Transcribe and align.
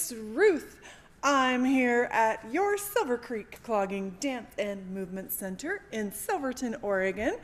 it's 0.00 0.12
Ruth. 0.12 0.78
I'm 1.22 1.62
here 1.62 2.08
at 2.10 2.42
your 2.50 2.78
Silver 2.78 3.18
Creek 3.18 3.62
Clogging 3.62 4.16
Dance 4.18 4.50
and 4.56 4.88
Movement 4.94 5.30
Center 5.30 5.82
in 5.92 6.10
Silverton, 6.10 6.76
Oregon. 6.80 7.36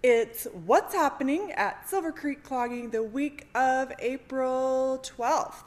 It's 0.00 0.46
what's 0.64 0.94
happening 0.94 1.50
at 1.52 1.88
Silver 1.88 2.12
Creek 2.12 2.44
Clogging 2.44 2.90
the 2.90 3.02
week 3.02 3.48
of 3.56 3.90
April 3.98 5.02
12th. 5.02 5.64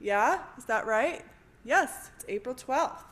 Yeah, 0.00 0.40
is 0.58 0.66
that 0.66 0.84
right? 0.84 1.24
Yes, 1.64 2.10
it's 2.14 2.26
April 2.28 2.54
12th. 2.54 3.02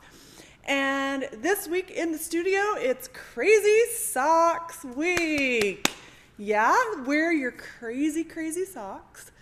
And 0.66 1.26
this 1.38 1.66
week 1.68 1.90
in 1.90 2.12
the 2.12 2.18
studio, 2.18 2.60
it's 2.76 3.08
Crazy 3.08 3.80
Socks 3.94 4.84
Week. 4.84 5.90
Yeah, 6.36 6.76
wear 7.06 7.32
your 7.32 7.52
crazy, 7.52 8.24
crazy 8.24 8.66
socks. 8.66 9.32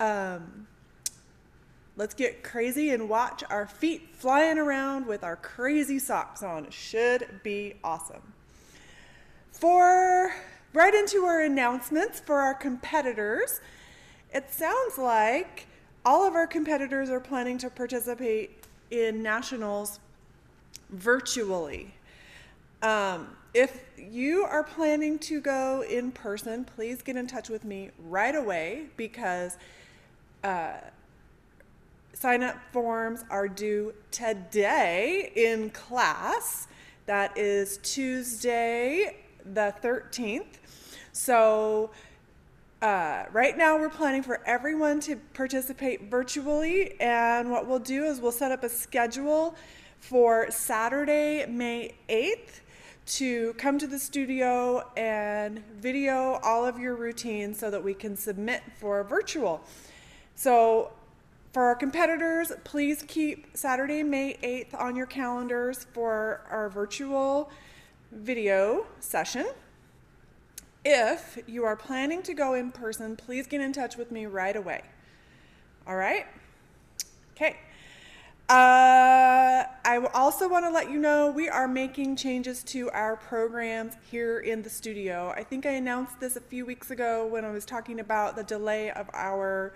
Um, 0.00 0.66
let's 1.96 2.14
get 2.14 2.42
crazy 2.42 2.90
and 2.90 3.08
watch 3.08 3.44
our 3.50 3.66
feet 3.66 4.14
flying 4.14 4.58
around 4.58 5.06
with 5.06 5.22
our 5.22 5.36
crazy 5.36 5.98
socks 5.98 6.42
on. 6.42 6.70
Should 6.70 7.40
be 7.42 7.74
awesome. 7.84 8.32
For 9.50 10.34
right 10.72 10.94
into 10.94 11.24
our 11.24 11.40
announcements 11.40 12.20
for 12.20 12.40
our 12.40 12.54
competitors, 12.54 13.60
it 14.32 14.50
sounds 14.50 14.96
like 14.96 15.66
all 16.04 16.26
of 16.26 16.34
our 16.34 16.46
competitors 16.46 17.10
are 17.10 17.20
planning 17.20 17.58
to 17.58 17.70
participate 17.70 18.64
in 18.90 19.22
nationals 19.22 20.00
virtually. 20.90 21.94
Um, 22.82 23.28
if 23.54 23.84
you 23.96 24.44
are 24.44 24.64
planning 24.64 25.18
to 25.20 25.40
go 25.40 25.82
in 25.82 26.10
person, 26.10 26.64
please 26.64 27.02
get 27.02 27.16
in 27.16 27.26
touch 27.26 27.48
with 27.48 27.64
me 27.64 27.90
right 28.08 28.34
away 28.34 28.86
because 28.96 29.56
uh, 30.42 30.78
sign 32.12 32.42
up 32.42 32.56
forms 32.72 33.24
are 33.30 33.48
due 33.48 33.94
today 34.10 35.32
in 35.34 35.70
class. 35.70 36.68
That 37.06 37.36
is 37.36 37.78
Tuesday, 37.82 39.16
the 39.44 39.74
13th. 39.82 40.58
So, 41.12 41.90
uh, 42.80 43.24
right 43.32 43.56
now, 43.56 43.78
we're 43.78 43.88
planning 43.88 44.22
for 44.22 44.40
everyone 44.46 45.00
to 45.00 45.16
participate 45.34 46.10
virtually, 46.10 47.00
and 47.00 47.50
what 47.50 47.66
we'll 47.66 47.78
do 47.78 48.04
is 48.04 48.20
we'll 48.20 48.32
set 48.32 48.50
up 48.50 48.64
a 48.64 48.68
schedule 48.68 49.54
for 50.00 50.50
Saturday, 50.50 51.46
May 51.46 51.94
8th 52.08 52.60
to 53.04 53.52
come 53.54 53.78
to 53.78 53.86
the 53.86 53.98
studio 53.98 54.88
and 54.96 55.62
video 55.80 56.40
all 56.42 56.64
of 56.64 56.78
your 56.78 56.94
routines 56.94 57.58
so 57.58 57.70
that 57.70 57.82
we 57.82 57.94
can 57.94 58.16
submit 58.16 58.62
for 58.78 59.02
virtual. 59.04 59.60
So, 60.34 60.92
for 61.52 61.64
our 61.64 61.74
competitors, 61.74 62.50
please 62.64 63.04
keep 63.06 63.46
Saturday, 63.54 64.02
May 64.02 64.38
8th 64.42 64.80
on 64.80 64.96
your 64.96 65.06
calendars 65.06 65.86
for 65.92 66.46
our 66.50 66.70
virtual 66.70 67.50
video 68.10 68.86
session. 69.00 69.46
If 70.84 71.38
you 71.46 71.64
are 71.64 71.76
planning 71.76 72.22
to 72.22 72.32
go 72.32 72.54
in 72.54 72.72
person, 72.72 73.16
please 73.16 73.46
get 73.46 73.60
in 73.60 73.72
touch 73.72 73.96
with 73.96 74.10
me 74.10 74.24
right 74.24 74.56
away. 74.56 74.82
All 75.86 75.96
right? 75.96 76.26
Okay. 77.36 77.58
Uh, 78.48 79.64
I 79.84 80.08
also 80.14 80.48
want 80.48 80.64
to 80.64 80.70
let 80.70 80.90
you 80.90 80.98
know 80.98 81.30
we 81.30 81.48
are 81.48 81.68
making 81.68 82.16
changes 82.16 82.62
to 82.64 82.90
our 82.90 83.16
programs 83.16 83.94
here 84.10 84.40
in 84.40 84.62
the 84.62 84.70
studio. 84.70 85.32
I 85.36 85.44
think 85.44 85.66
I 85.66 85.72
announced 85.72 86.18
this 86.18 86.36
a 86.36 86.40
few 86.40 86.64
weeks 86.64 86.90
ago 86.90 87.26
when 87.26 87.44
I 87.44 87.50
was 87.50 87.64
talking 87.64 88.00
about 88.00 88.36
the 88.36 88.42
delay 88.42 88.90
of 88.90 89.08
our 89.14 89.74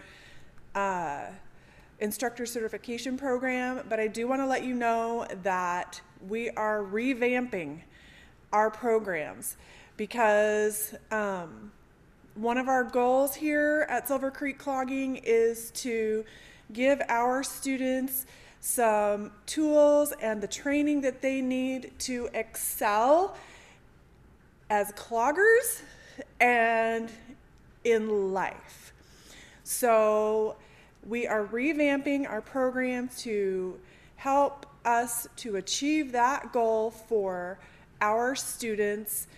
uh, 0.75 1.27
instructor 2.01 2.47
certification 2.47 3.17
program, 3.17 3.85
but 3.89 3.99
I 3.99 4.07
do 4.07 4.29
want 4.29 4.41
to 4.43 4.47
let 4.47 4.65
you 4.65 4.75
know 4.75 5.27
that 5.43 6.01
we 6.29 6.51
are 6.51 6.83
revamping 6.83 7.81
our 8.53 8.71
programs 8.71 9.57
because 9.97 10.95
um, 11.11 11.73
one 12.35 12.59
of 12.59 12.69
our 12.69 12.85
goals 12.85 13.35
here 13.35 13.87
at 13.89 14.09
Silver 14.09 14.31
Creek 14.31 14.59
Clogging 14.59 15.17
is 15.17 15.71
to 15.73 16.25
give 16.73 17.01
our 17.09 17.43
students 17.43 18.27
some 18.61 19.31
tools 19.47 20.13
and 20.21 20.43
the 20.43 20.49
training 20.49 21.01
that 21.01 21.23
they 21.23 21.41
need 21.41 21.93
to 22.01 22.29
excel 22.35 23.37
as 24.69 24.93
cloggers 24.93 25.83
and 26.41 27.11
in 27.85 28.33
life. 28.33 28.93
So, 29.63 30.57
we 31.07 31.27
are 31.27 31.47
revamping 31.47 32.29
our 32.29 32.41
program 32.41 33.09
to 33.19 33.79
help 34.17 34.67
us 34.85 35.29
to 35.37 35.57
achieve 35.57 36.13
that 36.13 36.53
goal 36.53 36.91
for 36.91 37.59
our 38.01 38.35
students 38.35 39.29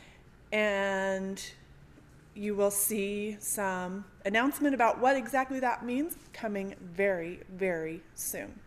and 0.50 1.42
you 2.34 2.54
will 2.54 2.70
see 2.70 3.36
some 3.40 4.04
announcement 4.24 4.74
about 4.74 5.00
what 5.00 5.16
exactly 5.16 5.60
that 5.60 5.84
means 5.84 6.16
coming 6.32 6.74
very, 6.80 7.40
very 7.52 8.00
soon. 8.14 8.60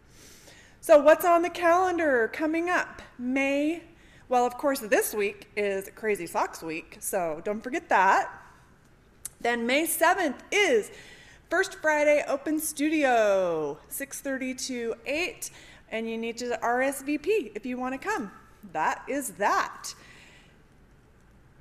So, 0.82 1.00
what's 1.00 1.26
on 1.26 1.42
the 1.42 1.50
calendar 1.50 2.30
coming 2.34 2.70
up? 2.70 3.02
May, 3.18 3.82
well, 4.28 4.46
of 4.46 4.58
course, 4.58 4.80
this 4.80 5.14
week 5.14 5.48
is 5.56 5.90
Crazy 5.96 6.28
Socks 6.28 6.62
Week, 6.62 6.98
so 7.00 7.42
don't 7.46 7.62
forget 7.62 7.88
that. 7.90 8.30
Then 9.40 9.66
May 9.66 9.88
7th 9.88 10.40
is 10.52 10.92
First 11.52 11.82
Friday 11.82 12.24
Open 12.30 12.62
Studio, 12.62 13.78
6:30 13.90 14.54
to 14.68 14.96
8, 15.06 15.52
and 15.90 16.10
you 16.10 16.18
need 16.18 16.38
to 16.38 16.58
RSVP 16.64 17.52
if 17.54 17.66
you 17.66 17.78
want 17.78 18.02
to 18.02 18.10
come. 18.10 18.32
That 18.72 19.04
is 19.10 19.32
that. 19.32 19.94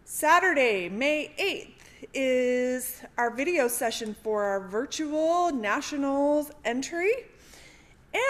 Saturday, 0.04 0.88
May 0.88 1.34
8th, 1.36 2.08
is 2.14 3.02
our 3.18 3.30
video 3.30 3.66
session 3.66 4.14
for 4.22 4.44
our 4.44 4.60
virtual 4.60 5.50
nationals 5.50 6.52
entry. 6.64 7.26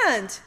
And 0.07 0.41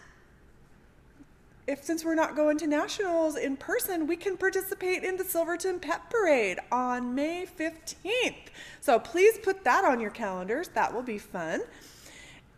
if 1.66 1.84
since 1.84 2.03
we're 2.03 2.16
not 2.16 2.35
going 2.35 2.57
to 2.57 2.68
nationals 2.68 3.38
in 3.38 3.56
person, 3.56 4.06
we 4.07 4.16
can 4.16 4.35
participate 4.35 5.03
in 5.03 5.16
the 5.16 5.24
Silverton 5.24 5.79
Pet 5.79 6.09
Parade 6.09 6.59
on 6.72 7.16
May 7.16 7.46
15th. 7.46 8.35
So 8.81 9.00
please 9.00 9.38
put 9.41 9.63
that 9.63 9.85
on 9.85 10.00
your 10.00 10.12
calendars. 10.12 10.68
That 10.69 10.94
will 10.94 11.03
be 11.03 11.18
fun. 11.18 11.62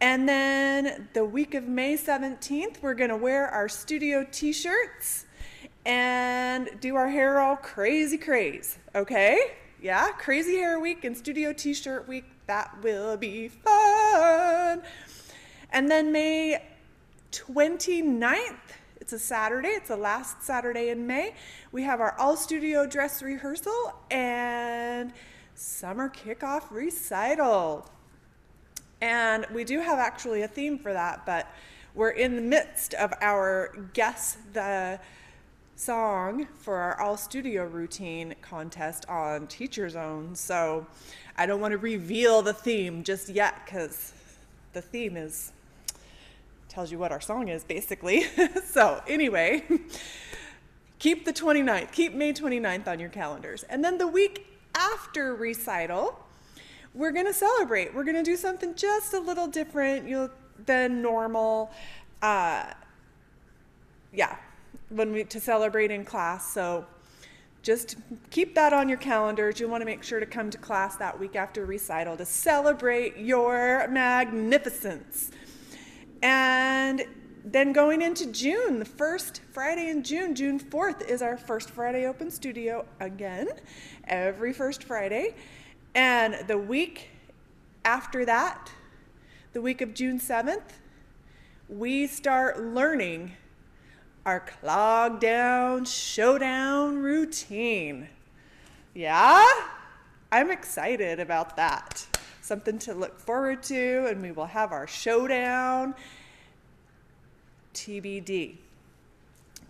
And 0.01 0.27
then 0.27 1.07
the 1.13 1.23
week 1.23 1.53
of 1.53 1.67
May 1.67 1.97
17th, 1.97 2.81
we're 2.81 2.95
going 2.95 3.11
to 3.11 3.15
wear 3.17 3.47
our 3.47 3.69
studio 3.69 4.25
t 4.29 4.51
shirts 4.51 5.25
and 5.85 6.69
do 6.81 6.95
our 6.95 7.07
hair 7.07 7.39
all 7.39 7.55
crazy 7.55 8.17
craze, 8.17 8.79
okay? 8.95 9.53
Yeah, 9.81 10.11
crazy 10.13 10.55
hair 10.55 10.79
week 10.79 11.03
and 11.03 11.15
studio 11.15 11.53
t 11.53 11.73
shirt 11.73 12.07
week. 12.07 12.25
That 12.47 12.75
will 12.83 13.17
be 13.17 13.47
fun. 13.49 14.81
And 15.71 15.89
then 15.89 16.11
May 16.11 16.63
29th, 17.31 18.55
it's 19.05 19.13
a 19.13 19.19
Saturday, 19.19 19.67
it's 19.67 19.89
the 19.89 19.95
last 19.95 20.41
Saturday 20.41 20.89
in 20.89 21.05
May. 21.05 21.35
We 21.71 21.83
have 21.83 22.01
our 22.01 22.17
all 22.17 22.35
studio 22.35 22.87
dress 22.87 23.21
rehearsal 23.21 23.93
and 24.09 25.13
summer 25.53 26.09
kickoff 26.09 26.71
recital. 26.71 27.87
And 29.01 29.45
we 29.53 29.63
do 29.63 29.79
have 29.79 29.99
actually 29.99 30.41
a 30.41 30.47
theme 30.47 30.79
for 30.79 30.91
that, 30.91 31.23
but 31.23 31.47
we're 31.93 32.09
in 32.09 32.35
the 32.35 32.41
midst 32.41 32.95
of 32.95 33.13
our 33.21 33.77
guess 33.93 34.37
the 34.53 34.99
song 35.75 36.47
for 36.57 36.77
our 36.77 36.99
all 36.99 37.15
studio 37.15 37.67
routine 37.67 38.33
contest 38.41 39.07
on 39.07 39.45
Teacher 39.45 39.87
Zone. 39.87 40.33
So 40.33 40.87
I 41.37 41.45
don't 41.45 41.61
want 41.61 41.73
to 41.73 41.77
reveal 41.77 42.41
the 42.41 42.53
theme 42.53 43.03
just 43.03 43.29
yet 43.29 43.61
because 43.65 44.13
the 44.73 44.81
theme 44.81 45.15
is 45.15 45.51
tells 46.67 46.91
you 46.91 46.97
what 46.97 47.11
our 47.11 47.21
song 47.21 47.47
is 47.47 47.63
basically. 47.63 48.25
so 48.65 49.01
anyway, 49.07 49.63
keep 50.99 51.25
the 51.25 51.33
29th, 51.33 51.91
keep 51.91 52.13
May 52.13 52.33
29th 52.33 52.87
on 52.87 52.99
your 52.99 53.09
calendars. 53.09 53.63
And 53.63 53.83
then 53.83 53.97
the 53.97 54.07
week 54.07 54.47
after 54.75 55.35
recital, 55.35 56.19
we're 56.93 57.11
going 57.11 57.25
to 57.25 57.33
celebrate. 57.33 57.93
We're 57.93 58.03
going 58.03 58.15
to 58.15 58.23
do 58.23 58.35
something 58.37 58.75
just 58.75 59.13
a 59.13 59.19
little 59.19 59.47
different 59.47 60.07
you 60.07 60.15
know, 60.15 60.29
than 60.65 61.01
normal. 61.01 61.71
Uh, 62.21 62.65
yeah, 64.13 64.37
when 64.89 65.11
we 65.11 65.23
to 65.25 65.39
celebrate 65.39 65.91
in 65.91 66.05
class. 66.05 66.53
So 66.53 66.85
just 67.61 67.97
keep 68.29 68.55
that 68.55 68.73
on 68.73 68.87
your 68.87 68.97
calendars. 68.97 69.59
You 69.59 69.67
want 69.67 69.81
to 69.81 69.85
make 69.85 70.03
sure 70.03 70.19
to 70.19 70.25
come 70.25 70.49
to 70.51 70.57
class 70.57 70.95
that 70.97 71.19
week 71.19 71.35
after 71.35 71.65
recital 71.65 72.15
to 72.17 72.25
celebrate 72.25 73.17
your 73.17 73.87
magnificence. 73.87 75.31
And 76.25 77.03
then 77.43 77.71
going 77.71 78.01
into 78.01 78.25
June, 78.25 78.79
the 78.79 78.85
first 78.85 79.41
Friday 79.51 79.91
in 79.91 80.01
June, 80.01 80.33
June 80.33 80.59
4th, 80.59 81.07
is 81.07 81.21
our 81.21 81.37
first 81.37 81.69
Friday 81.69 82.07
open 82.07 82.31
studio 82.31 82.83
again, 82.99 83.47
every 84.07 84.51
first 84.51 84.83
Friday. 84.83 85.35
And 85.93 86.47
the 86.47 86.57
week 86.57 87.09
after 87.85 88.25
that, 88.25 88.71
the 89.53 89.61
week 89.61 89.81
of 89.81 89.93
June 89.93 90.19
7th, 90.19 90.63
we 91.69 92.07
start 92.07 92.59
learning 92.59 93.33
our 94.25 94.39
clog 94.39 95.19
down 95.19 95.85
showdown 95.85 96.97
routine. 96.97 98.09
Yeah? 98.95 99.45
I'm 100.31 100.49
excited 100.49 101.19
about 101.19 101.55
that. 101.57 102.07
Something 102.45 102.77
to 102.77 102.93
look 102.93 103.19
forward 103.19 103.63
to, 103.63 104.05
and 104.05 104.21
we 104.21 104.31
will 104.31 104.45
have 104.45 104.71
our 104.71 104.85
showdown 104.85 105.95
TBD. 107.73 108.57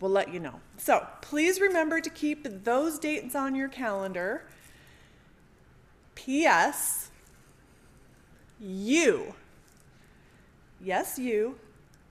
We'll 0.02 0.12
let 0.12 0.34
you 0.34 0.42
know. 0.42 0.60
So 0.76 1.08
please 1.22 1.62
remember 1.62 2.02
to 2.02 2.10
keep 2.10 2.66
those 2.66 3.00
dates 3.00 3.34
on 3.34 3.56
your 3.56 3.70
calendar. 3.70 4.44
P.S. 6.16 7.12
You, 8.60 9.34
yes, 10.82 11.18
you, 11.18 11.58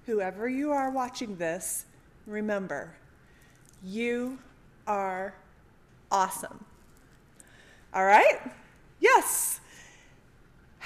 whoever 0.07 0.49
you 0.49 0.73
are 0.73 0.91
watching 0.91 1.37
this, 1.37 1.85
remember, 2.27 2.97
you 3.83 4.39
are 4.87 5.35
awesome. 6.11 6.65
All 7.93 8.07
right? 8.07 8.41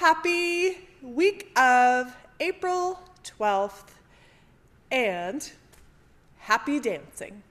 Happy 0.09 0.75
week 1.03 1.51
of 1.55 2.15
April 2.39 2.99
12th 3.23 3.91
and 4.89 5.51
happy 6.39 6.79
dancing. 6.79 7.43